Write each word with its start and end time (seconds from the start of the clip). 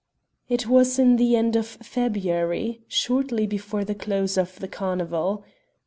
It 0.49 0.65
was 0.65 0.97
in 0.97 1.17
the 1.17 1.35
end 1.35 1.55
of 1.55 1.67
February, 1.67 2.81
shortly 2.87 3.45
before 3.45 3.85
the 3.85 3.93
close 3.93 4.35
of 4.35 4.57
the 4.57 4.67
carnival. 4.67 5.45